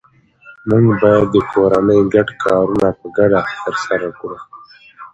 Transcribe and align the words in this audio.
موږ 0.69 0.85
باید 1.01 1.23
د 1.33 1.37
کورنۍ 1.51 1.99
ګډ 2.13 2.27
کارونه 2.43 2.87
په 2.99 3.05
ګډه 3.17 3.41
ترسره 3.63 4.09
کړو 4.19 4.37